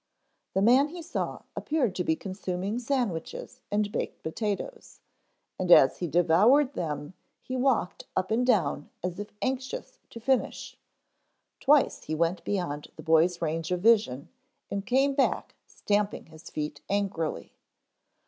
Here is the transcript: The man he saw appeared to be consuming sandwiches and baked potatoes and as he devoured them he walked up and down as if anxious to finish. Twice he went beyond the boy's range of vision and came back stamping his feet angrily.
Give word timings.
The 0.55 0.63
man 0.63 0.87
he 0.87 1.03
saw 1.03 1.43
appeared 1.55 1.93
to 1.93 2.03
be 2.03 2.15
consuming 2.15 2.79
sandwiches 2.79 3.61
and 3.69 3.91
baked 3.91 4.23
potatoes 4.23 4.99
and 5.59 5.71
as 5.71 5.99
he 5.99 6.07
devoured 6.07 6.73
them 6.73 7.13
he 7.39 7.55
walked 7.55 8.05
up 8.15 8.31
and 8.31 8.43
down 8.43 8.89
as 9.03 9.19
if 9.19 9.31
anxious 9.43 9.99
to 10.09 10.19
finish. 10.19 10.75
Twice 11.59 12.05
he 12.05 12.15
went 12.15 12.43
beyond 12.43 12.87
the 12.95 13.03
boy's 13.03 13.43
range 13.43 13.71
of 13.71 13.81
vision 13.81 14.29
and 14.71 14.87
came 14.87 15.13
back 15.13 15.53
stamping 15.67 16.25
his 16.25 16.49
feet 16.49 16.81
angrily. 16.89 17.53